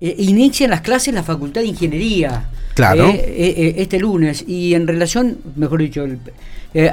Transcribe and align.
eh, 0.00 0.14
inician 0.18 0.70
las 0.70 0.80
clases 0.82 1.12
la 1.14 1.22
Facultad 1.22 1.60
de 1.62 1.68
Ingeniería. 1.68 2.48
Claro. 2.74 3.08
eh, 3.08 3.24
eh, 3.36 3.74
este 3.78 3.98
lunes. 3.98 4.44
Y 4.46 4.74
en 4.74 4.86
relación, 4.86 5.38
mejor 5.56 5.80
dicho, 5.80 6.04
el- 6.04 6.18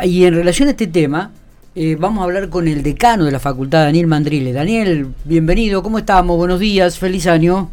y 0.05 0.25
en 0.25 0.33
relación 0.33 0.67
a 0.67 0.71
este 0.71 0.88
tema, 0.88 1.31
eh, 1.76 1.96
vamos 1.99 2.21
a 2.21 2.23
hablar 2.23 2.49
con 2.49 2.68
el 2.68 2.81
decano 2.81 3.26
de 3.26 3.31
la 3.31 3.39
facultad, 3.39 3.83
Daniel 3.83 4.07
Mandrile. 4.07 4.54
Daniel, 4.54 5.07
bienvenido, 5.26 5.83
¿cómo 5.83 5.99
estamos? 5.99 6.38
Buenos 6.38 6.60
días, 6.60 6.97
feliz 6.97 7.28
año. 7.28 7.70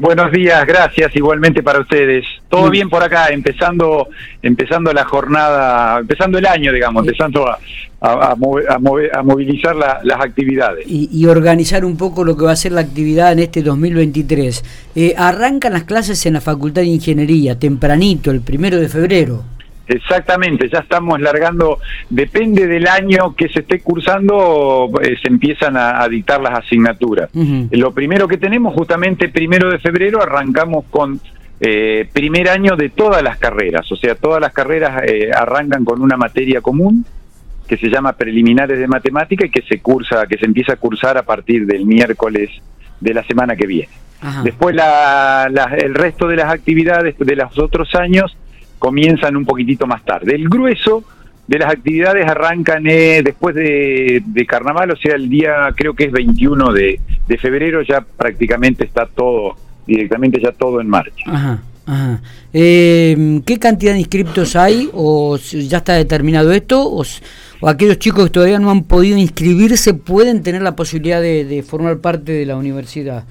Buenos 0.00 0.32
días, 0.32 0.64
gracias 0.66 1.14
igualmente 1.14 1.62
para 1.62 1.80
ustedes. 1.80 2.24
Todo 2.48 2.62
Bien. 2.62 2.72
bien 2.72 2.88
por 2.88 3.02
acá, 3.02 3.28
empezando 3.28 4.08
empezando 4.42 4.92
la 4.94 5.04
jornada, 5.04 5.98
empezando 6.00 6.38
el 6.38 6.46
año, 6.46 6.72
digamos, 6.72 7.06
empezando 7.06 7.46
a, 7.46 7.58
a, 8.00 8.30
a 8.32 8.34
move- 8.36 9.10
a 9.12 9.22
movilizar 9.22 9.76
la- 9.76 10.00
las 10.02 10.18
actividades. 10.22 10.86
Y, 10.88 11.10
y 11.12 11.26
organizar 11.26 11.84
un 11.84 11.98
poco 11.98 12.24
lo 12.24 12.34
que 12.34 12.46
va 12.46 12.52
a 12.52 12.56
ser 12.56 12.72
la 12.72 12.80
actividad 12.80 13.30
en 13.32 13.40
este 13.40 13.60
2023. 13.62 14.64
Eh, 14.96 15.14
arrancan 15.18 15.74
las 15.74 15.84
clases 15.84 16.24
en 16.24 16.32
la 16.32 16.40
Facultad 16.40 16.80
de 16.80 16.88
Ingeniería, 16.88 17.58
tempranito, 17.58 18.30
el 18.30 18.40
primero 18.40 18.78
de 18.78 18.88
febrero. 18.88 19.44
Exactamente, 19.90 20.68
ya 20.68 20.78
estamos 20.80 21.20
largando, 21.20 21.78
depende 22.08 22.66
del 22.66 22.86
año 22.86 23.34
que 23.36 23.48
se 23.48 23.60
esté 23.60 23.80
cursando, 23.80 24.90
eh, 25.02 25.16
se 25.20 25.28
empiezan 25.28 25.76
a, 25.76 26.02
a 26.02 26.08
dictar 26.08 26.40
las 26.40 26.58
asignaturas. 26.60 27.30
Lo 27.72 27.92
primero 27.92 28.26
que 28.28 28.36
tenemos, 28.38 28.74
justamente 28.74 29.28
primero 29.28 29.70
de 29.70 29.78
febrero, 29.78 30.22
arrancamos 30.22 30.84
con 30.90 31.20
eh, 31.60 32.08
primer 32.12 32.48
año 32.48 32.76
de 32.76 32.88
todas 32.88 33.22
las 33.22 33.36
carreras, 33.38 33.90
o 33.92 33.96
sea, 33.96 34.14
todas 34.14 34.40
las 34.40 34.52
carreras 34.52 35.02
eh, 35.06 35.30
arrancan 35.34 35.84
con 35.84 36.00
una 36.00 36.16
materia 36.16 36.60
común 36.60 37.04
que 37.68 37.76
se 37.76 37.88
llama 37.88 38.14
preliminares 38.14 38.78
de 38.78 38.88
matemática 38.88 39.46
y 39.46 39.50
que 39.50 39.62
se 39.62 39.80
cursa, 39.80 40.26
que 40.26 40.38
se 40.38 40.46
empieza 40.46 40.72
a 40.72 40.76
cursar 40.76 41.16
a 41.18 41.22
partir 41.22 41.66
del 41.66 41.84
miércoles 41.86 42.50
de 43.00 43.14
la 43.14 43.22
semana 43.24 43.54
que 43.56 43.66
viene. 43.66 43.88
Ajá. 44.22 44.42
Después 44.42 44.74
la- 44.74 45.48
la- 45.50 45.74
el 45.76 45.94
resto 45.94 46.26
de 46.26 46.36
las 46.36 46.52
actividades 46.52 47.16
de 47.18 47.36
los 47.36 47.58
otros 47.58 47.94
años 47.94 48.36
comienzan 48.80 49.36
un 49.36 49.44
poquitito 49.44 49.86
más 49.86 50.04
tarde. 50.04 50.34
El 50.34 50.48
grueso 50.48 51.04
de 51.46 51.58
las 51.58 51.70
actividades 51.70 52.26
arrancan 52.26 52.84
eh, 52.88 53.22
después 53.24 53.54
de, 53.54 54.22
de 54.24 54.46
carnaval, 54.46 54.90
o 54.90 54.96
sea, 54.96 55.14
el 55.14 55.28
día 55.28 55.68
creo 55.76 55.94
que 55.94 56.04
es 56.06 56.12
21 56.12 56.72
de, 56.72 56.98
de 57.28 57.38
febrero 57.38 57.82
ya 57.82 58.00
prácticamente 58.00 58.84
está 58.84 59.06
todo, 59.06 59.56
directamente 59.86 60.40
ya 60.42 60.50
todo 60.52 60.80
en 60.80 60.88
marcha. 60.88 61.24
Ajá, 61.26 61.62
ajá. 61.86 62.20
Eh, 62.52 63.40
¿Qué 63.44 63.58
cantidad 63.58 63.92
de 63.92 63.98
inscriptos 63.98 64.54
hay? 64.56 64.88
¿O 64.92 65.36
ya 65.36 65.78
está 65.78 65.94
determinado 65.94 66.52
esto? 66.52 66.82
¿O, 66.88 67.04
aquellos 67.68 67.98
chicos 67.98 68.24
que 68.24 68.30
todavía 68.30 68.58
no 68.58 68.70
han 68.70 68.84
podido 68.84 69.18
inscribirse 69.18 69.92
pueden 69.92 70.42
tener 70.42 70.62
la 70.62 70.74
posibilidad 70.76 71.20
de, 71.20 71.44
de 71.44 71.62
formar 71.62 71.98
parte 71.98 72.32
de 72.32 72.46
la 72.46 72.56
universidad? 72.56 73.24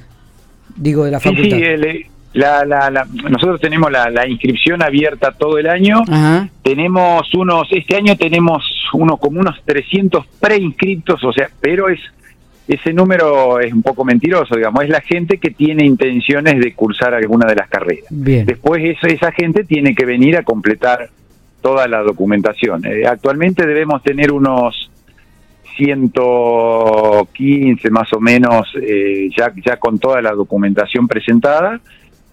Digo, 0.76 1.06
de 1.06 1.12
la 1.12 1.20
Sí, 1.20 1.30
facultad. 1.30 1.58
sí, 1.58 1.64
el- 1.64 2.06
la- 2.34 2.64
la- 2.66 2.90
la- 2.92 3.08
nosotros 3.30 3.60
tenemos 3.60 3.92
la, 3.92 4.10
la 4.10 4.28
inscripción 4.28 4.82
abierta 4.84 5.32
todo 5.32 5.58
el 5.58 5.68
año. 5.68 6.02
Ajá. 6.08 6.48
Tenemos 6.64 7.34
unos, 7.34 7.68
este 7.72 7.96
año 7.96 8.16
tenemos 8.18 8.64
unos 8.94 9.20
como 9.20 9.40
unos 9.40 9.56
300 9.66 10.26
preinscriptos, 10.40 11.24
o 11.24 11.32
sea, 11.34 11.50
pero 11.60 11.90
es 11.90 12.00
ese 12.68 12.94
número 12.94 13.60
es 13.60 13.74
un 13.74 13.82
poco 13.82 14.06
mentiroso, 14.06 14.56
digamos, 14.56 14.84
es 14.84 14.90
la 14.92 15.02
gente 15.02 15.40
que 15.40 15.50
tiene 15.50 15.84
intenciones 15.86 16.60
de 16.60 16.76
cursar 16.76 17.16
alguna 17.16 17.48
de 17.48 17.56
las 17.56 17.68
carreras. 17.68 18.06
Bien. 18.12 18.46
Después 18.46 18.84
esa, 18.84 19.08
esa 19.08 19.32
gente 19.32 19.64
tiene 19.64 19.96
que 19.96 20.06
venir 20.06 20.38
a 20.38 20.44
completar 20.44 21.10
toda 21.64 21.88
la 21.88 22.04
documentación. 22.04 22.86
Eh, 22.86 23.08
actualmente 23.08 23.66
debemos 23.66 24.04
tener 24.04 24.32
unos 24.32 24.92
115 25.78 27.90
más 27.90 28.12
o 28.14 28.20
menos 28.20 28.68
eh, 28.82 29.30
ya, 29.36 29.52
ya 29.66 29.78
con 29.78 30.00
toda 30.00 30.22
la 30.22 30.32
documentación 30.34 31.08
presentada, 31.08 31.80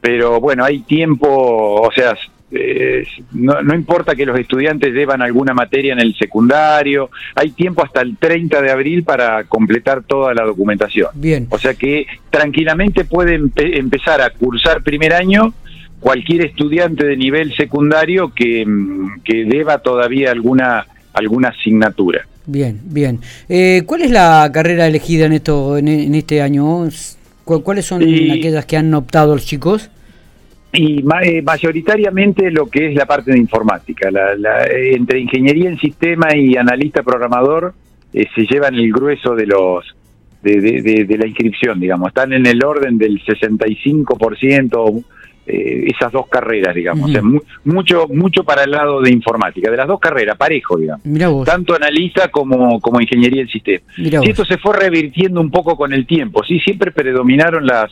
pero 0.06 0.40
bueno, 0.40 0.64
hay 0.64 0.78
tiempo, 0.82 1.26
o 1.28 1.90
sea, 1.92 2.16
eh, 2.52 3.04
no, 3.32 3.60
no 3.60 3.74
importa 3.74 4.14
que 4.14 4.24
los 4.24 4.38
estudiantes 4.38 4.94
llevan 4.94 5.20
alguna 5.20 5.52
materia 5.52 5.92
en 5.94 5.98
el 5.98 6.14
secundario, 6.16 7.11
hay 7.34 7.50
tiempo 7.50 7.83
hasta 7.84 8.02
el 8.02 8.16
30 8.16 8.62
de 8.62 8.70
abril 8.70 9.02
para 9.02 9.42
completar 9.45 10.05
toda 10.05 10.33
la 10.33 10.45
documentación. 10.45 11.08
Bien. 11.14 11.48
O 11.50 11.58
sea 11.58 11.74
que 11.74 12.06
tranquilamente 12.30 13.05
puede 13.05 13.36
empe- 13.36 13.77
empezar 13.77 14.20
a 14.20 14.30
cursar 14.30 14.80
primer 14.84 15.12
año 15.12 15.52
cualquier 15.98 16.46
estudiante 16.46 17.05
de 17.05 17.16
nivel 17.16 17.52
secundario 17.56 18.33
que, 18.33 18.64
mm, 18.64 19.22
que 19.24 19.45
deba 19.45 19.78
todavía 19.78 20.30
alguna, 20.30 20.86
alguna 21.14 21.48
asignatura. 21.48 22.24
Bien, 22.46 22.78
bien. 22.84 23.18
Eh, 23.48 23.83
¿Cuál 23.86 24.02
es 24.02 24.12
la 24.12 24.48
carrera 24.55 24.86
elegida 24.86 25.27
en 25.27 25.33
esto 25.33 25.77
en, 25.78 25.89
en 25.89 26.14
este 26.14 26.42
año? 26.42 26.89
¿Cu- 27.45 27.62
¿Cuáles 27.64 27.86
son 27.86 28.02
Y- 28.08 28.30
aquellas 28.30 28.66
que 28.66 28.77
han 28.77 28.95
optado 28.95 29.34
los 29.34 29.45
chicos? 29.45 29.90
Y 30.72 31.02
eh, 31.22 31.42
mayoritariamente 31.42 32.50
lo 32.50 32.66
que 32.66 32.88
es 32.88 32.94
la 32.94 33.06
parte 33.06 33.32
de 33.32 33.38
informática. 33.38 34.10
La, 34.10 34.34
la- 34.36 34.64
eh, 34.64 34.94
entre 34.94 35.20
ingeniería 35.20 35.70
en 35.70 35.78
sistema 35.78 36.34
y 36.36 36.56
analista 36.56 37.02
programador 37.02 37.72
eh, 38.12 38.27
se 38.34 38.42
llevan 38.46 38.74
el 38.74 38.92
grueso 38.92 39.34
de 39.34 39.46
los 39.46 39.84
de, 40.42 40.60
de- 40.60 40.82
de- 40.82 41.04
de 41.04 41.18
la 41.18 41.27
inscripción, 41.27 41.80
digamos. 41.80 42.08
Están 42.08 42.32
en 42.32 42.46
el 42.46 42.62
orden 42.64 42.98
del 42.98 43.20
65%, 43.24 45.04
eh, 45.48 45.86
esas 45.94 46.12
dos 46.12 46.27
carreras, 46.28 46.74
digamos. 46.74 47.02
Ujú. 47.02 47.08
O 47.10 47.12
sea, 47.12 47.22
mu- 47.22 47.40
mucho, 47.64 48.06
mucho 48.08 48.44
para 48.44 48.64
el 48.64 48.70
lado 48.72 49.00
de 49.00 49.10
informática. 49.12 49.70
De 49.70 49.77
las 49.77 49.86
dos 49.88 50.00
carreras, 50.00 50.36
parejo, 50.36 50.77
digamos. 50.77 51.04
Mira 51.06 51.28
vos. 51.28 51.46
Tanto 51.46 51.74
analista 51.74 52.28
como, 52.28 52.80
como 52.80 53.00
ingeniería 53.00 53.42
en 53.42 53.48
sistema. 53.48 53.80
Vos. 53.96 54.28
esto 54.28 54.44
se 54.44 54.58
fue 54.58 54.77
revirtiendo 54.77 55.40
un 55.40 55.50
poco 55.50 55.77
con 55.77 55.92
el 55.92 56.06
tiempo. 56.06 56.42
Sí, 56.44 56.58
siempre 56.60 56.90
predominaron 56.92 57.64
las, 57.66 57.90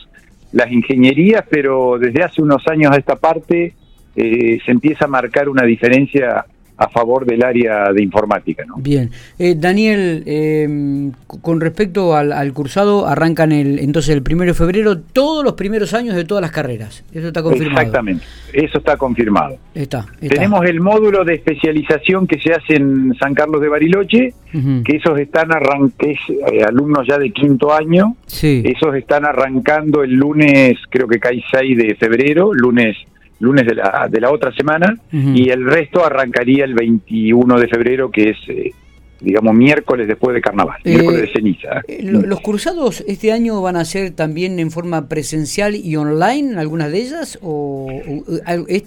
las 0.55 0.71
ingenierías, 0.71 1.43
pero 1.49 1.97
desde 1.99 2.23
hace 2.23 2.41
unos 2.41 2.65
años 2.67 2.93
a 2.93 2.95
esta 2.95 3.17
parte 3.17 3.73
eh, 4.15 4.57
se 4.65 4.71
empieza 4.71 5.03
a 5.03 5.09
marcar 5.09 5.49
una 5.49 5.63
diferencia 5.63 6.45
a 6.77 6.89
favor 6.89 7.25
del 7.25 7.43
área 7.43 7.91
de 7.93 8.03
informática. 8.03 8.63
¿no? 8.65 8.75
Bien. 8.77 9.09
Eh, 9.39 9.55
Daniel, 9.57 10.23
eh, 10.25 11.11
con 11.41 11.61
respecto 11.61 12.15
al, 12.15 12.31
al 12.31 12.53
cursado, 12.53 13.07
arrancan 13.07 13.51
el 13.51 13.79
entonces 13.79 14.15
el 14.15 14.23
primero 14.23 14.51
de 14.51 14.57
febrero 14.57 14.99
todos 14.99 15.43
los 15.43 15.53
primeros 15.53 15.93
años 15.93 16.15
de 16.15 16.25
todas 16.25 16.41
las 16.41 16.51
carreras. 16.51 17.03
Eso 17.13 17.27
está 17.27 17.41
confirmado. 17.41 17.79
Exactamente, 17.79 18.25
eso 18.53 18.77
está 18.79 18.97
confirmado. 18.97 19.57
Está, 19.73 20.05
está. 20.21 20.35
Tenemos 20.35 20.65
el 20.65 20.81
módulo 20.81 21.23
de 21.23 21.35
especialización 21.35 22.27
que 22.27 22.39
se 22.39 22.53
hace 22.53 22.75
en 22.75 23.13
San 23.19 23.33
Carlos 23.33 23.61
de 23.61 23.69
Bariloche, 23.69 24.33
que 24.51 24.95
esos 24.95 25.19
están 25.19 25.51
arranques, 25.51 26.17
alumnos 26.65 27.05
ya 27.07 27.17
de 27.17 27.31
quinto 27.31 27.73
año, 27.73 28.15
Sí. 28.25 28.63
Esos 28.65 28.95
están 28.95 29.25
arrancando 29.25 30.03
el 30.03 30.13
lunes, 30.13 30.77
creo 30.89 31.07
que 31.07 31.19
cae 31.19 31.43
6 31.51 31.77
de 31.77 31.95
febrero, 31.95 32.53
lunes 32.53 32.97
lunes 33.39 33.65
de 33.65 33.75
la, 33.75 34.07
de 34.09 34.19
la 34.21 34.31
otra 34.31 34.51
semana, 34.53 34.95
y 35.11 35.49
el 35.49 35.65
resto 35.65 36.05
arrancaría 36.05 36.63
el 36.65 36.73
21 36.73 37.59
de 37.59 37.67
febrero, 37.67 38.09
que 38.09 38.29
es, 38.29 38.37
eh, 38.47 38.71
digamos, 39.19 39.53
miércoles 39.53 40.07
después 40.07 40.33
de 40.33 40.41
carnaval, 40.41 40.77
Eh, 40.83 40.89
miércoles 40.91 41.21
de 41.23 41.27
ceniza. 41.33 41.81
Eh, 41.87 41.99
lo- 42.03 42.21
¿Los 42.21 42.39
cursados 42.41 43.03
este 43.07 43.31
año 43.31 43.61
van 43.61 43.75
a 43.75 43.83
ser 43.85 44.11
también 44.11 44.59
en 44.59 44.71
forma 44.71 45.07
presencial 45.09 45.75
y 45.75 45.95
online, 45.95 46.57
algunas 46.57 46.91
de 46.91 46.99
ellas? 46.99 47.39
¿O, 47.41 47.87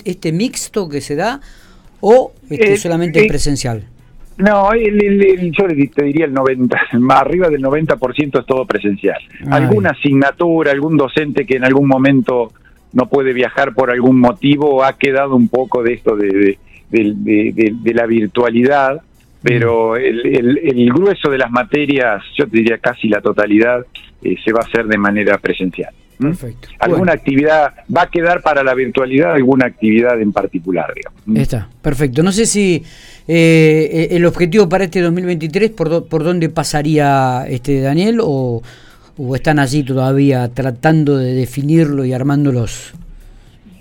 este 0.04 0.32
mixto 0.32 0.88
que 0.88 1.00
se 1.00 1.14
da? 1.16 1.40
¿O 2.00 2.32
este, 2.48 2.74
Eh, 2.74 2.76
solamente 2.76 3.24
presencial? 3.26 3.84
No, 4.38 4.72
el, 4.72 5.02
el- 5.04 5.24
el- 5.24 5.50
yo 5.52 5.64
te 5.94 6.04
diría 6.04 6.26
el 6.26 6.32
90, 6.32 6.78
más 7.00 7.22
arriba 7.22 7.48
del 7.48 7.60
90% 7.62 8.38
es 8.40 8.46
todo 8.46 8.64
presencial. 8.66 9.18
Ay. 9.40 9.64
Alguna 9.64 9.90
asignatura, 9.90 10.70
algún 10.70 10.96
docente 10.96 11.44
que 11.44 11.56
en 11.56 11.64
algún 11.64 11.88
momento 11.88 12.52
no 12.92 13.08
puede 13.08 13.32
viajar 13.32 13.74
por 13.74 13.90
algún 13.90 14.18
motivo, 14.20 14.82
ha 14.84 14.96
quedado 14.98 15.36
un 15.36 15.48
poco 15.48 15.82
de 15.82 15.94
esto 15.94 16.16
de, 16.16 16.58
de, 16.90 17.94
la 17.94 18.06
virtualidad, 18.06 19.00
pero 19.42 19.96
el, 19.96 20.24
el- 20.26 20.58
el 20.58 20.88
grueso 20.92 21.30
de 21.30 21.38
las 21.38 21.50
materias, 21.50 22.22
yo 22.36 22.46
te 22.48 22.58
diría 22.58 22.78
casi 22.78 23.08
la 23.08 23.20
totalidad, 23.20 23.84
eh, 24.22 24.34
se 24.44 24.52
va 24.52 24.60
a 24.62 24.64
hacer 24.66 24.86
de 24.86 24.98
manera 24.98 25.38
presencial. 25.38 25.92
¿Mm? 26.18 26.26
Perfecto. 26.30 26.68
Alguna 26.80 26.98
Bueno. 26.98 27.12
actividad, 27.12 27.74
va 27.96 28.02
a 28.02 28.10
quedar 28.10 28.42
para 28.42 28.64
la 28.64 28.74
virtualidad 28.74 29.34
alguna 29.34 29.66
actividad 29.66 30.20
en 30.20 30.32
particular, 30.32 30.92
digamos. 30.92 31.20
¿Mm? 31.26 31.36
Está, 31.36 31.68
perfecto. 31.80 32.24
No 32.24 32.32
sé 32.32 32.46
si 32.46 32.82
eh, 33.28 34.08
el 34.10 34.24
objetivo 34.26 34.68
para 34.68 34.84
este 34.84 35.00
2023, 35.00 35.70
por, 35.70 35.88
do- 35.88 36.06
por 36.06 36.24
dónde 36.24 36.48
pasaría 36.48 37.44
este 37.48 37.80
Daniel, 37.80 38.18
o, 38.20 38.60
o 39.18 39.34
están 39.34 39.58
allí 39.58 39.82
todavía 39.82 40.48
tratando 40.48 41.16
de 41.18 41.34
definirlo 41.34 42.04
y 42.04 42.12
armándolos. 42.12 42.94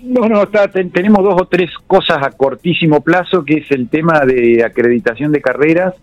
No, 0.02 0.28
no, 0.28 0.44
está, 0.44 0.68
ten- 0.68 0.90
tenemos 0.90 1.22
dos 1.22 1.40
o 1.42 1.46
tres 1.46 1.70
cosas 1.86 2.18
a 2.22 2.30
cortísimo 2.30 3.00
plazo, 3.02 3.44
que 3.44 3.54
es 3.58 3.70
el 3.72 3.88
tema 3.88 4.20
de 4.24 4.64
acreditación 4.64 5.32
de 5.32 5.40
carreras, 5.40 5.94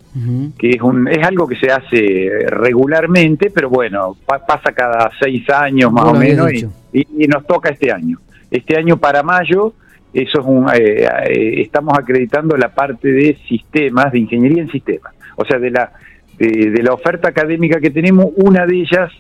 que 0.60 0.70
es, 0.72 0.82
un, 0.82 1.08
es 1.08 1.26
algo 1.26 1.48
que 1.48 1.56
se 1.56 1.72
hace 1.72 2.30
regularmente, 2.48 3.50
pero 3.54 3.70
bueno, 3.70 4.16
pa- 4.26 4.46
pasa 4.46 4.72
cada 4.74 5.10
seis 5.20 5.50
años 5.50 5.92
más 5.92 6.06
o 6.06 6.14
menos 6.14 6.52
y, 6.52 6.54
dicho. 6.56 6.72
y- 6.94 7.08
y 7.24 7.28
nos 7.28 7.46
toca 7.48 7.70
este 7.70 7.92
año. 7.92 8.20
Este 8.52 8.78
año 8.78 8.98
para 8.98 9.24
mayo, 9.24 9.74
eso 10.14 10.40
es 10.40 10.46
un, 10.46 10.68
eh, 10.70 11.08
eh, 11.30 11.62
estamos 11.62 11.98
acreditando 11.98 12.56
la 12.58 12.70
parte 12.74 13.12
de 13.12 13.38
sistemas, 13.48 14.12
de 14.12 14.20
ingeniería 14.20 14.62
en 14.62 14.72
sistemas. 14.72 15.14
O 15.36 15.46
sea, 15.46 15.58
de 15.58 15.72
la, 15.72 15.92
de, 16.38 16.70
de 16.70 16.84
la 16.84 16.94
oferta 16.94 17.30
académica 17.30 17.80
que 17.80 17.90
tenemos, 17.90 18.28
una 18.36 18.66
de 18.68 18.76
ellas 18.82 19.12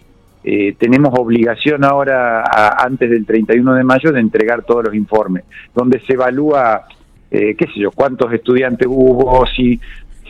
eh, 0.47 0.75
tenemos 0.77 1.11
obligación 1.17 1.83
ahora, 1.83 2.43
antes 2.77 3.09
del 3.09 3.25
31 3.25 3.73
de 3.73 3.83
mayo, 3.83 4.11
de 4.11 4.19
entregar 4.19 4.63
todos 4.63 4.85
los 4.85 4.93
informes, 4.93 5.43
donde 5.73 5.99
se 6.01 6.13
evalúa, 6.13 6.83
eh, 7.31 7.55
qué 7.57 7.65
sé 7.65 7.79
yo, 7.79 7.89
cuántos 7.89 8.31
estudiantes 8.31 8.87
hubo, 8.87 9.43
si, 9.47 9.81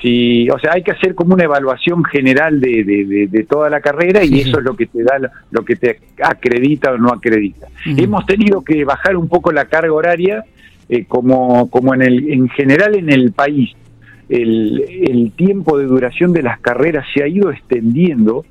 si, 0.02 0.50
o 0.50 0.58
sea, 0.58 0.72
hay 0.76 0.84
que 0.84 0.92
hacer 0.92 1.16
como 1.16 1.34
una 1.34 1.44
evaluación 1.44 2.02
general 2.06 2.62
de, 2.62 3.28
de, 3.30 3.44
toda 3.44 3.70
la 3.70 3.82
carrera 3.82 4.24
y 4.24 4.40
eso 4.40 4.60
es 4.60 4.64
lo 4.64 4.74
que 4.78 4.86
te 4.86 5.04
da, 5.04 5.20
lo 5.52 5.66
que 5.66 5.76
te 5.76 6.00
acredita 6.24 6.94
o 6.94 6.98
no 6.98 7.10
acredita. 7.10 7.68
Hemos 7.86 8.26
tenido 8.26 8.64
que 8.64 8.86
bajar 8.86 9.18
un 9.18 9.28
poco 9.28 9.52
la 9.52 9.66
carga 9.66 9.92
horaria, 9.92 10.46
eh, 10.88 11.04
como, 11.04 11.70
como 11.70 11.94
en, 11.94 12.04
el, 12.04 12.32
en 12.32 12.48
general 12.48 12.96
en 12.96 13.12
el 13.12 13.34
país. 13.34 13.72
El, 14.30 14.82
el 15.10 15.34
tiempo 15.34 15.78
de 15.78 15.88
duración 15.88 16.32
de 16.32 16.42
las 16.42 16.62
carreras 16.62 17.06
se 17.14 17.22
ha 17.22 17.28
ido 17.28 17.52
extendiendo 17.52 18.46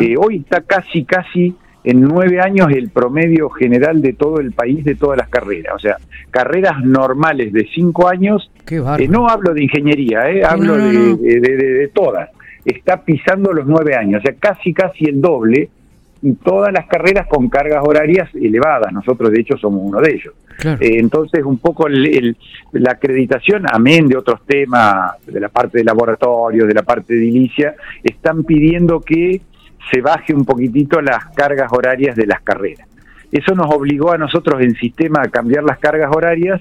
eh, 0.00 0.14
hoy 0.18 0.38
está 0.38 0.60
casi, 0.62 1.04
casi 1.04 1.54
en 1.84 2.02
nueve 2.02 2.40
años 2.40 2.68
el 2.70 2.90
promedio 2.90 3.48
general 3.50 4.02
de 4.02 4.12
todo 4.12 4.40
el 4.40 4.52
país 4.52 4.84
de 4.84 4.94
todas 4.94 5.16
las 5.16 5.28
carreras. 5.28 5.74
O 5.74 5.78
sea, 5.78 5.96
carreras 6.30 6.84
normales 6.84 7.52
de 7.52 7.66
cinco 7.74 8.08
años, 8.08 8.50
eh, 8.68 9.08
no 9.08 9.28
hablo 9.28 9.54
de 9.54 9.62
ingeniería, 9.62 10.30
eh, 10.30 10.44
hablo 10.44 10.76
de, 10.76 11.16
de, 11.16 11.90
todas. 11.94 12.30
Está 12.64 13.02
pisando 13.02 13.52
los 13.52 13.66
nueve 13.66 13.94
años, 13.96 14.20
o 14.20 14.22
sea, 14.22 14.34
casi, 14.38 14.74
casi 14.74 15.06
el 15.06 15.20
doble 15.20 15.70
y 16.20 16.32
todas 16.34 16.72
las 16.72 16.86
carreras 16.86 17.26
con 17.28 17.48
cargas 17.48 17.82
horarias 17.86 18.28
elevadas. 18.34 18.92
Nosotros, 18.92 19.30
de 19.30 19.40
hecho, 19.40 19.56
somos 19.56 19.80
uno 19.82 20.00
de 20.00 20.14
ellos. 20.14 20.34
Eh, 20.64 20.98
entonces, 20.98 21.44
un 21.44 21.58
poco 21.58 21.88
la 21.88 22.90
acreditación, 22.90 23.64
amén 23.72 24.08
de 24.08 24.16
otros 24.16 24.44
temas, 24.44 25.12
de 25.26 25.40
la 25.40 25.48
parte 25.48 25.78
de 25.78 25.84
laboratorio, 25.84 26.66
de 26.66 26.74
la 26.74 26.82
parte 26.82 27.14
de 27.14 27.20
edilicia, 27.20 27.74
están 28.02 28.42
pidiendo 28.42 29.00
que 29.00 29.40
se 29.90 30.00
baje 30.00 30.34
un 30.34 30.44
poquitito 30.44 31.00
las 31.00 31.26
cargas 31.34 31.72
horarias 31.72 32.16
de 32.16 32.26
las 32.26 32.40
carreras. 32.42 32.88
Eso 33.30 33.54
nos 33.54 33.72
obligó 33.74 34.12
a 34.12 34.18
nosotros 34.18 34.60
en 34.62 34.74
sistema 34.76 35.22
a 35.22 35.28
cambiar 35.28 35.64
las 35.64 35.78
cargas 35.78 36.10
horarias, 36.14 36.60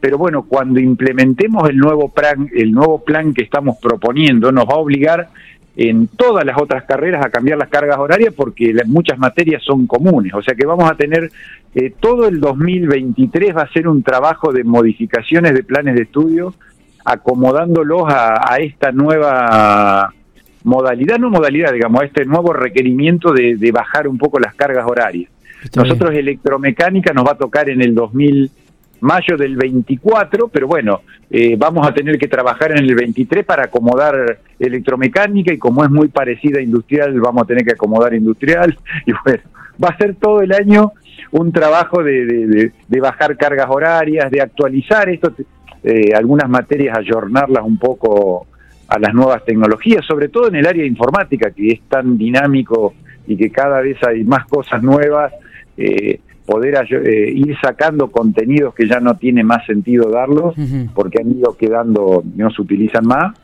pero 0.00 0.16
bueno, 0.16 0.44
cuando 0.44 0.80
implementemos 0.80 1.68
el 1.68 1.76
nuevo 1.76 2.08
plan, 2.08 2.48
el 2.54 2.72
nuevo 2.72 3.04
plan 3.04 3.34
que 3.34 3.42
estamos 3.42 3.76
proponiendo, 3.78 4.50
nos 4.50 4.64
va 4.64 4.74
a 4.74 4.78
obligar 4.78 5.28
en 5.76 6.08
todas 6.08 6.44
las 6.44 6.60
otras 6.60 6.84
carreras 6.84 7.24
a 7.24 7.30
cambiar 7.30 7.58
las 7.58 7.68
cargas 7.68 7.98
horarias 7.98 8.34
porque 8.34 8.74
muchas 8.86 9.18
materias 9.18 9.62
son 9.62 9.86
comunes. 9.86 10.34
O 10.34 10.42
sea 10.42 10.54
que 10.54 10.66
vamos 10.66 10.90
a 10.90 10.94
tener 10.94 11.30
eh, 11.74 11.92
todo 12.00 12.26
el 12.26 12.40
2023 12.40 13.56
va 13.56 13.62
a 13.62 13.72
ser 13.72 13.88
un 13.88 14.02
trabajo 14.02 14.52
de 14.52 14.64
modificaciones 14.64 15.54
de 15.54 15.62
planes 15.62 15.94
de 15.94 16.02
estudio 16.02 16.54
acomodándolos 17.04 18.04
a, 18.08 18.58
esta 18.58 18.92
nueva 18.92 20.12
modalidad, 20.64 21.18
no 21.18 21.30
modalidad, 21.30 21.72
digamos, 21.72 22.02
a 22.02 22.06
este 22.06 22.24
nuevo 22.24 22.52
requerimiento 22.52 23.32
de, 23.32 23.56
de 23.56 23.72
bajar 23.72 24.08
un 24.08 24.18
poco 24.18 24.38
las 24.38 24.54
cargas 24.54 24.86
horarias. 24.86 25.30
Nosotros 25.76 26.14
electromecánica 26.14 27.12
nos 27.12 27.26
va 27.26 27.32
a 27.32 27.38
tocar 27.38 27.68
en 27.68 27.82
el 27.82 27.94
2000 27.94 28.50
mayo 29.00 29.36
del 29.36 29.56
24, 29.56 30.48
pero 30.48 30.66
bueno, 30.66 31.00
eh, 31.30 31.56
vamos 31.56 31.86
a 31.86 31.92
tener 31.92 32.18
que 32.18 32.28
trabajar 32.28 32.72
en 32.72 32.78
el 32.78 32.94
23 32.94 33.44
para 33.44 33.64
acomodar 33.64 34.38
electromecánica 34.58 35.52
y 35.52 35.58
como 35.58 35.84
es 35.84 35.90
muy 35.90 36.08
parecida 36.08 36.58
a 36.58 36.62
industrial, 36.62 37.18
vamos 37.20 37.42
a 37.42 37.46
tener 37.46 37.64
que 37.64 37.72
acomodar 37.72 38.14
industrial 38.14 38.76
y 39.06 39.12
bueno, 39.24 39.42
va 39.82 39.88
a 39.88 39.96
ser 39.96 40.14
todo 40.16 40.42
el 40.42 40.52
año 40.52 40.92
un 41.32 41.52
trabajo 41.52 42.02
de, 42.02 42.72
de, 42.88 43.00
bajar 43.00 43.36
cargas 43.36 43.66
horarias, 43.68 44.30
de 44.30 44.40
actualizar 44.40 45.08
esto, 45.08 45.32
eh, 45.84 46.12
algunas 46.14 46.48
materias, 46.48 46.98
ayornarlas 46.98 47.64
un 47.64 47.78
poco 47.78 48.46
a 48.90 48.98
las 48.98 49.14
nuevas 49.14 49.44
tecnologías, 49.44 50.04
sobre 50.04 50.28
todo 50.28 50.48
en 50.48 50.56
el 50.56 50.66
área 50.66 50.82
de 50.82 50.88
informática, 50.88 51.52
que 51.52 51.68
es 51.68 51.80
tan 51.88 52.18
dinámico 52.18 52.94
y 53.26 53.36
que 53.36 53.50
cada 53.50 53.80
vez 53.80 53.96
hay 54.02 54.24
más 54.24 54.46
cosas 54.46 54.82
nuevas. 54.82 55.32
Eh, 55.76 56.20
poder 56.44 56.84
eh, 56.90 57.32
ir 57.32 57.56
sacando 57.62 58.10
contenidos 58.10 58.74
que 58.74 58.88
ya 58.88 58.98
no 58.98 59.16
tiene 59.16 59.44
más 59.44 59.64
sentido 59.66 60.10
darlos, 60.10 60.56
porque 60.94 61.22
han 61.22 61.30
ido 61.30 61.56
quedando, 61.56 62.24
no 62.34 62.50
se 62.50 62.62
utilizan 62.62 63.06
más, 63.06 63.38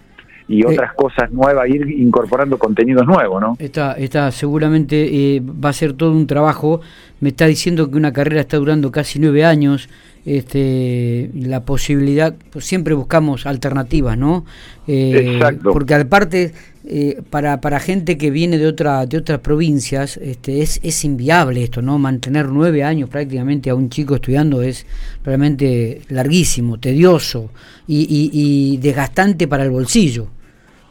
y 0.48 0.62
eh, 0.62 0.66
otras 0.66 0.94
cosas 0.94 1.30
nuevas, 1.32 1.68
ir 1.68 1.88
incorporando 1.90 2.58
contenidos 2.58 3.06
nuevos, 3.06 3.40
¿no? 3.40 3.56
Está, 3.58 3.92
está 3.92 4.30
seguramente 4.30 5.36
eh, 5.36 5.40
va 5.42 5.70
a 5.70 5.72
ser 5.72 5.92
todo 5.92 6.12
un 6.12 6.26
trabajo. 6.26 6.80
Me 7.20 7.30
está 7.30 7.46
diciendo 7.46 7.90
que 7.90 7.96
una 7.96 8.12
carrera 8.12 8.42
está 8.42 8.56
durando 8.56 8.90
casi 8.90 9.18
nueve 9.18 9.44
años. 9.44 9.88
Este, 10.24 11.30
la 11.34 11.64
posibilidad, 11.64 12.34
pues 12.50 12.64
siempre 12.64 12.94
buscamos 12.94 13.46
alternativas, 13.46 14.18
¿no? 14.18 14.44
Exacto. 14.88 15.72
Porque 15.72 15.94
aparte 15.94 16.52
eh, 16.88 17.20
para, 17.30 17.60
para 17.60 17.80
gente 17.80 18.16
que 18.16 18.30
viene 18.30 18.58
de 18.58 18.66
otra 18.68 19.06
de 19.06 19.18
otras 19.18 19.40
provincias 19.40 20.18
este, 20.18 20.62
es, 20.62 20.78
es 20.84 21.04
inviable 21.04 21.64
esto 21.64 21.82
no 21.82 21.98
mantener 21.98 22.46
nueve 22.46 22.84
años 22.84 23.10
prácticamente 23.10 23.70
a 23.70 23.74
un 23.74 23.90
chico 23.90 24.14
estudiando 24.14 24.62
es 24.62 24.86
realmente 25.24 26.02
larguísimo 26.10 26.78
tedioso 26.78 27.50
y, 27.88 28.06
y, 28.32 28.76
desgastante 28.76 29.48
para 29.48 29.64
el 29.64 29.70
bolsillo 29.70 30.28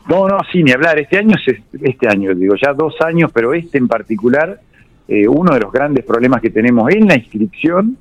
no 0.10 0.28
no 0.28 0.40
sí 0.52 0.64
ni 0.64 0.72
hablar 0.72 1.00
este 1.00 1.18
año 1.18 1.36
es 1.36 1.56
este 1.82 2.08
año 2.08 2.34
digo 2.36 2.56
ya 2.56 2.74
dos 2.74 2.96
años 3.02 3.32
pero 3.34 3.54
este 3.54 3.78
en 3.78 3.88
particular 3.88 4.60
eh, 5.08 5.28
uno 5.28 5.54
de 5.54 5.60
los 5.60 5.72
grandes 5.72 6.04
problemas 6.04 6.42
que 6.42 6.50
tenemos 6.50 6.92
en 6.94 7.08
la 7.08 7.16
inscripción 7.16 7.98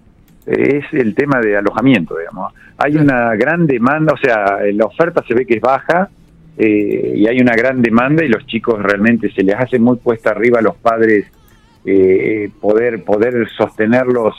eh, 0.47 0.81
es 0.83 1.01
el 1.01 1.15
tema 1.15 1.41
de 1.41 1.57
alojamiento 1.57 2.17
digamos 2.19 2.53
hay 2.79 2.97
una 2.97 3.35
gran 3.37 3.67
demanda 3.67 4.15
o 4.15 4.17
sea 4.17 4.59
la 4.73 4.85
oferta 4.87 5.23
se 5.27 5.35
ve 5.35 5.47
que 5.47 5.55
es 5.55 5.61
baja 5.61 6.09
eh, 6.57 7.15
y 7.17 7.27
hay 7.27 7.41
una 7.41 7.55
gran 7.55 7.83
demanda 7.83 8.25
y 8.25 8.29
los 8.29 8.47
chicos 8.47 8.81
realmente 8.83 9.31
se 9.33 9.43
les 9.43 9.57
hace 9.57 9.79
muy 9.79 9.97
puesta 9.97 10.31
arriba 10.31 10.61
a 10.61 10.63
los 10.63 10.77
padres 10.77 11.27
eh, 11.85 12.49
poder 12.61 13.05
poder 13.05 13.49
sostenerlos 13.57 14.35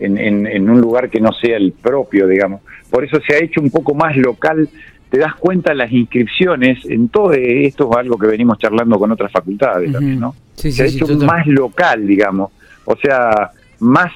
en, 0.00 0.18
en, 0.46 0.70
un 0.70 0.80
lugar 0.80 1.10
que 1.10 1.20
no 1.20 1.32
sea 1.32 1.56
el 1.56 1.72
propio, 1.72 2.26
digamos. 2.26 2.62
Por 2.90 3.04
eso 3.04 3.18
se 3.26 3.34
ha 3.34 3.38
hecho 3.38 3.60
un 3.60 3.70
poco 3.70 3.94
más 3.94 4.16
local. 4.16 4.68
Te 5.10 5.18
das 5.18 5.34
cuenta 5.34 5.74
las 5.74 5.90
inscripciones 5.90 6.84
en 6.86 7.08
todo 7.08 7.32
esto 7.32 7.90
es 7.90 7.96
algo 7.98 8.16
que 8.16 8.28
venimos 8.28 8.58
charlando 8.58 8.98
con 8.98 9.10
otras 9.10 9.32
facultades 9.32 9.90
también, 9.92 10.20
¿no? 10.20 10.34
se 10.54 10.82
ha 10.82 10.86
hecho 10.86 11.06
más 11.18 11.46
local, 11.46 12.06
digamos. 12.06 12.52
O 12.84 12.96
sea, 12.96 13.50
más 13.80 14.12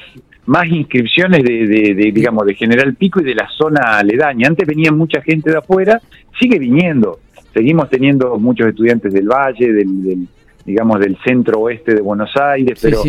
más 0.46 0.66
inscripciones 0.68 1.42
de, 1.42 1.66
de, 1.66 1.94
de, 1.94 2.12
digamos 2.12 2.44
de 2.46 2.54
General 2.54 2.94
Pico 2.94 3.20
y 3.20 3.24
de 3.24 3.34
la 3.34 3.48
zona 3.48 3.98
aledaña. 3.98 4.48
Antes 4.48 4.66
venía 4.66 4.92
mucha 4.92 5.22
gente 5.22 5.50
de 5.50 5.58
afuera, 5.58 6.00
sigue 6.38 6.58
viniendo, 6.58 7.20
seguimos 7.52 7.88
teniendo 7.88 8.38
muchos 8.38 8.68
estudiantes 8.68 9.12
del 9.12 9.26
Valle, 9.26 9.72
del, 9.72 10.28
digamos 10.64 11.00
del 11.00 11.16
centro 11.24 11.60
oeste 11.60 11.94
de 11.94 12.02
Buenos 12.02 12.30
Aires, 12.36 12.78
pero 12.80 13.02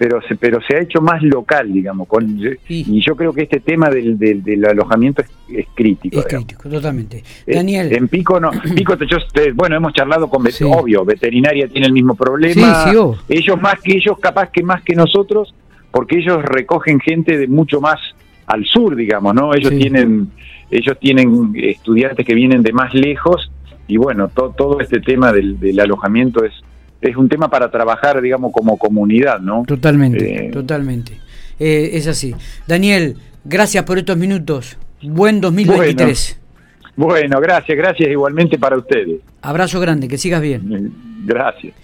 pero 0.00 0.22
se, 0.22 0.34
pero 0.34 0.62
se 0.62 0.76
ha 0.76 0.80
hecho 0.80 1.02
más 1.02 1.22
local, 1.22 1.70
digamos, 1.70 2.08
con, 2.08 2.40
y 2.66 3.00
yo 3.02 3.14
creo 3.14 3.34
que 3.34 3.42
este 3.42 3.60
tema 3.60 3.90
del, 3.90 4.18
del, 4.18 4.64
alojamiento 4.64 5.22
es, 5.46 5.66
crítico. 5.74 6.20
Es 6.20 6.24
crítico, 6.24 6.70
totalmente. 6.70 7.22
Eh, 7.46 7.56
Daniel. 7.56 7.92
En 7.92 8.08
Pico, 8.08 8.40
no, 8.40 8.50
Pico, 8.74 8.96
yo, 8.96 9.18
bueno, 9.54 9.76
hemos 9.76 9.92
charlado 9.92 10.30
con, 10.30 10.42
obvio, 10.72 11.04
veterinaria 11.04 11.68
tiene 11.68 11.86
el 11.86 11.92
mismo 11.92 12.14
problema, 12.14 12.90
ellos 13.28 13.60
más 13.60 13.78
que 13.82 13.98
ellos, 13.98 14.18
capaz 14.18 14.50
que 14.50 14.62
más 14.62 14.80
que 14.84 14.94
nosotros, 14.94 15.52
porque 15.90 16.16
ellos 16.16 16.42
recogen 16.44 16.98
gente 16.98 17.36
de 17.36 17.46
mucho 17.46 17.82
más 17.82 18.00
al 18.46 18.64
sur, 18.64 18.96
digamos, 18.96 19.34
¿no? 19.34 19.52
Ellos 19.52 19.68
tienen 19.68 20.30
ellos 20.70 20.98
tienen 20.98 21.52
estudiantes 21.56 22.24
que 22.24 22.34
vienen 22.34 22.62
de 22.62 22.72
más 22.72 22.94
lejos 22.94 23.50
y 23.86 23.98
bueno, 23.98 24.28
todo 24.28 24.80
este 24.80 25.00
tema 25.00 25.30
del, 25.30 25.78
alojamiento 25.78 26.42
es, 26.42 26.54
es 27.00 27.16
un 27.16 27.28
tema 27.28 27.48
para 27.48 27.70
trabajar, 27.70 28.20
digamos, 28.20 28.52
como 28.52 28.76
comunidad, 28.76 29.40
¿no? 29.40 29.64
Totalmente, 29.66 30.46
eh, 30.46 30.50
totalmente. 30.50 31.18
Eh, 31.58 31.90
es 31.94 32.06
así. 32.06 32.34
Daniel, 32.66 33.16
gracias 33.44 33.84
por 33.84 33.98
estos 33.98 34.16
minutos. 34.16 34.78
Buen 35.02 35.40
2023. 35.40 36.40
Bueno, 36.96 37.14
bueno, 37.14 37.40
gracias, 37.40 37.78
gracias 37.78 38.10
igualmente 38.10 38.58
para 38.58 38.76
ustedes. 38.76 39.20
Abrazo 39.42 39.80
grande, 39.80 40.08
que 40.08 40.18
sigas 40.18 40.42
bien. 40.42 40.92
Gracias. 41.24 41.74